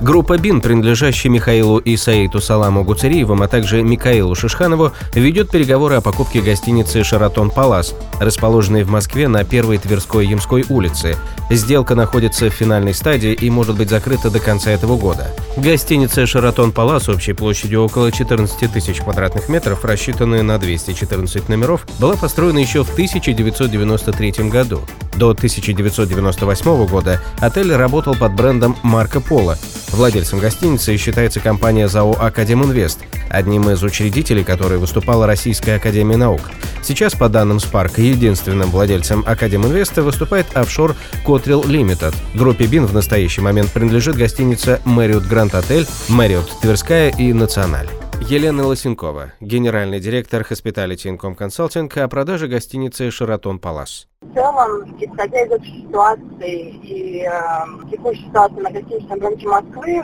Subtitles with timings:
[0.00, 6.40] Группа БИН, принадлежащая Михаилу Исаиту Саламу Гуцериевым, а также Михаилу Шишханову, ведет переговоры о покупке
[6.40, 11.16] гостиницы «Шаратон Палас», расположенной в Москве на первой Тверской Ямской улице.
[11.50, 15.34] Сделка находится в финальной стадии и может быть закрыта до конца этого года.
[15.56, 22.14] Гостиница «Шаратон Палас» общей площадью около 14 тысяч квадратных метров, рассчитанная на 214 номеров, была
[22.14, 24.82] построена еще в 1993 году.
[25.16, 29.58] До 1998 года отель работал под брендом Марко Поло.
[29.90, 36.42] Владельцем гостиницы считается компания ЗАО «Академинвест», одним из учредителей которой выступала Российская Академия Наук.
[36.82, 40.94] Сейчас, по данным Спарка, единственным владельцем Академинвеста выступает офшор
[41.24, 42.14] Котрил Лимитед.
[42.34, 47.88] Группе БИН в настоящий момент принадлежит гостиница Marriott Grand Hotel, Marriott Тверская и Националь.
[48.20, 54.06] Елена Лосенкова, генеральный директор Hospitality Income Consulting о продаже гостиницы «Шаратон Палас».
[54.20, 60.02] В целом, исходя из общей ситуации и э, текущей ситуации на гостиничном рынке Москвы,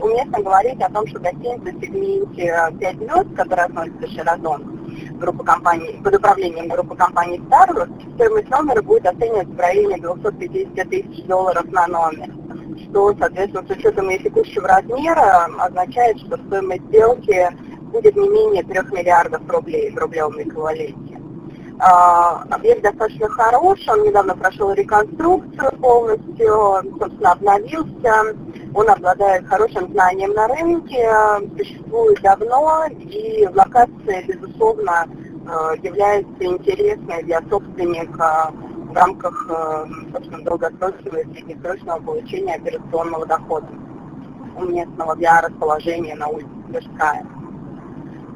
[0.00, 4.71] уместно говорить о том, что гостиница в сегменте 5 звезд, которая относится к «Шаратон»,
[5.12, 11.24] группы компаний, под управлением группы компании Starwood, стоимость номера будет оцениваться в районе 250 тысяч
[11.24, 12.30] долларов на номер
[12.92, 17.48] что, соответственно, с учетом ее текущего размера означает, что стоимость сделки
[17.90, 21.11] будет не менее 3 миллиардов рублей в рублевом эквиваленте.
[21.84, 28.36] А, объект достаточно хорош, он недавно прошел реконструкцию полностью, собственно, обновился,
[28.72, 31.10] он обладает хорошим знанием на рынке,
[31.58, 40.44] существует давно и в локации, безусловно, э, является интересной для собственника в рамках, э, собственно,
[40.44, 43.66] долгосрочного и среднесрочного получения операционного дохода,
[44.56, 47.26] уместного для расположения на улице Тверская.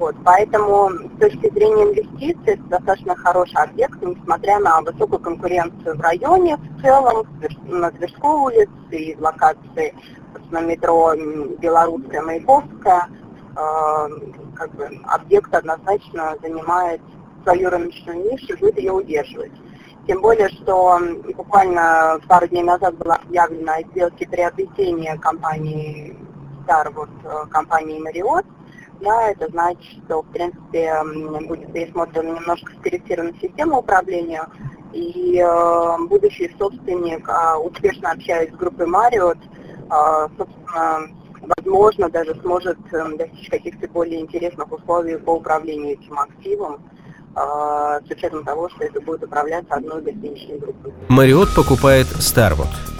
[0.00, 6.00] Вот, поэтому с точки зрения инвестиций это достаточно хороший объект, несмотря на высокую конкуренцию в
[6.00, 7.26] районе в целом,
[7.64, 9.94] на Тверской улице и в локации
[10.32, 11.12] собственно, метро
[11.58, 14.08] Белорусская, Маяковская, э,
[14.54, 17.02] как бы объект однозначно занимает
[17.42, 19.52] свою рыночную нишу и будет ее удерживать.
[20.06, 20.98] Тем более, что
[21.36, 26.16] буквально пару дней назад была объявлена о сделке приобретения компании
[26.66, 28.46] Starwood, э, компании Marriott.
[29.00, 30.94] Да, это значит, что, в принципе,
[31.48, 34.46] будет пересмотрена немножко скорректирована система управления,
[34.92, 41.08] и э, будущий собственник, э, успешно общаясь с группой Marriott, э, собственно,
[41.56, 46.80] возможно, даже сможет э, достичь каких-то более интересных условий по управлению этим активом.
[47.34, 50.92] А, с учетом того, что это будет управляться одной гостиничной группой.
[51.08, 52.99] Мариот покупает Starwood.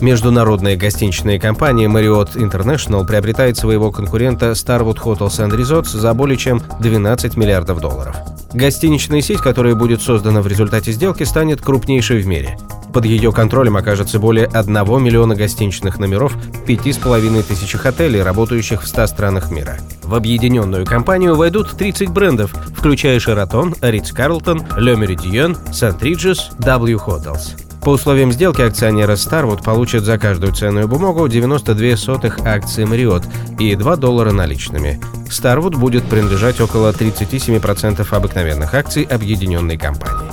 [0.00, 6.62] Международная гостиничная компания Marriott International приобретает своего конкурента Starwood Hotels and Resorts за более чем
[6.80, 8.16] 12 миллиардов долларов.
[8.52, 12.58] Гостиничная сеть, которая будет создана в результате сделки, станет крупнейшей в мире.
[12.92, 16.34] Под ее контролем окажется более 1 миллиона гостиничных номеров,
[16.66, 19.78] 5,5 тысяч отелей, работающих в 100 странах мира.
[20.02, 26.00] В объединенную компанию войдут 30 брендов, включая Sheraton, Ritz-Carlton, Le Méridien, St.
[26.00, 27.69] Regis, W Hotels.
[27.82, 33.26] По условиям сделки акционеры Starwood получат за каждую ценную бумагу 92 сотых акции Marriott
[33.58, 35.00] и 2 доллара наличными.
[35.28, 40.30] Starwood будет принадлежать около 37% обыкновенных акций объединенной компании.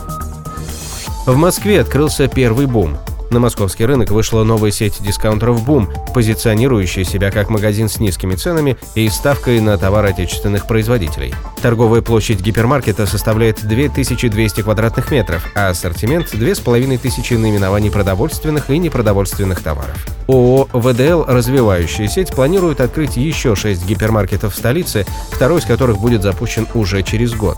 [1.26, 2.98] В Москве открылся первый бум.
[3.30, 8.78] На московский рынок вышла новая сеть дискаунтеров «Бум», позиционирующая себя как магазин с низкими ценами
[8.96, 11.34] и ставкой на товары отечественных производителей.
[11.62, 19.98] Торговая площадь гипермаркета составляет 2200 квадратных метров, а ассортимент– 2500 наименований продовольственных и непродовольственных товаров.
[20.28, 26.22] ООО «ВДЛ», развивающая сеть, планирует открыть еще 6 гипермаркетов в столице, второй из которых будет
[26.22, 27.58] запущен уже через год.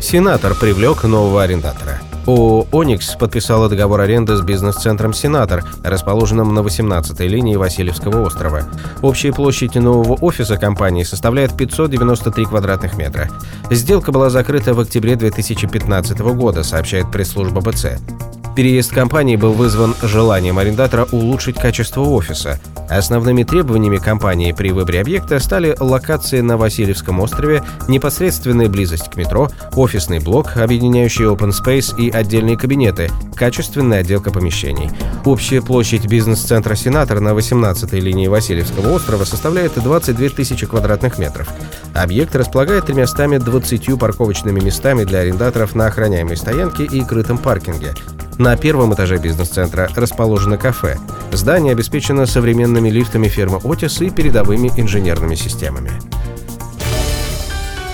[0.00, 7.28] Сенатор привлек нового арендатора– ООО «Оникс» подписала договор аренды с бизнес-центром «Сенатор», расположенным на 18-й
[7.28, 8.64] линии Васильевского острова.
[9.02, 13.28] Общая площадь нового офиса компании составляет 593 квадратных метра.
[13.70, 17.98] Сделка была закрыта в октябре 2015 года, сообщает пресс-служба БЦ.
[18.54, 22.60] Переезд компании был вызван желанием арендатора улучшить качество офиса.
[22.88, 29.48] Основными требованиями компании при выборе объекта стали локации на Васильевском острове, непосредственная близость к метро,
[29.74, 34.88] офисный блок, объединяющий open space и отдельные кабинеты, качественная отделка помещений.
[35.24, 41.48] Общая площадь бизнес-центра «Сенатор» на 18-й линии Васильевского острова составляет 22 тысячи квадратных метров.
[41.92, 47.94] Объект располагает 320 парковочными местами для арендаторов на охраняемой стоянке и крытом паркинге.
[48.38, 50.98] На первом этаже бизнес-центра расположено кафе.
[51.32, 55.92] Здание обеспечено современными лифтами фирмы «Отис» и передовыми инженерными системами.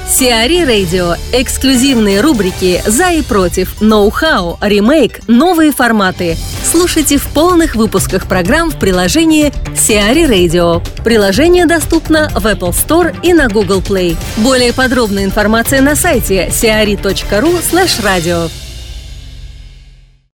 [0.09, 1.15] Сиари Радио.
[1.33, 6.37] Эксклюзивные рубрики «За и против», «Ноу-хау», «Ремейк», «Новые форматы».
[6.65, 10.83] Слушайте в полных выпусках программ в приложении Сиари Radio.
[11.05, 14.17] Приложение доступно в Apple Store и на Google Play.
[14.39, 18.51] Более подробная информация на сайте siari.ru slash radio.